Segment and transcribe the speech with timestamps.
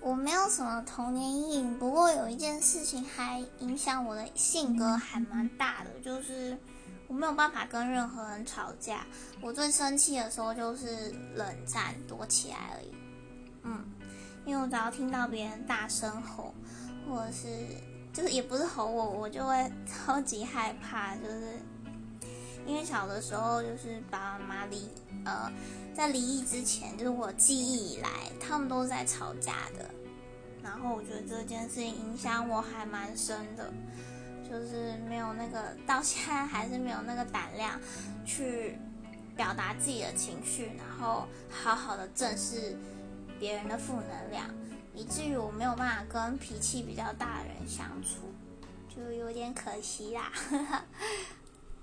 [0.00, 6.56] 我没有什么童年阴影，不过有一件事情还影响我的性格还蛮大的，就是
[7.08, 9.04] 我没有办法跟任何人吵架。
[9.40, 12.94] 我最生气的时候就是冷战躲起来而已。
[13.64, 13.84] 嗯，
[14.44, 16.54] 因为我只要听到别人大声吼，
[17.08, 17.48] 或者是
[18.12, 21.58] 就是也不是吼我，我就会超级害怕，就是
[22.66, 24.88] 因为小的时候就是爸爸妈妈离
[25.24, 25.50] 呃。
[25.96, 29.90] 在离异之前，就是我记忆以来，他们都是在吵架的。
[30.62, 33.72] 然后我觉得这件事情影响我还蛮深的，
[34.46, 37.80] 就是没有那个到现在还是没有那个胆量
[38.26, 38.76] 去
[39.34, 42.76] 表达自己的情绪，然后好好的正视
[43.40, 44.44] 别人的负能量，
[44.94, 48.34] 以至于我没有办法跟脾气比较大的人相处，
[48.94, 50.30] 就有点可惜啦。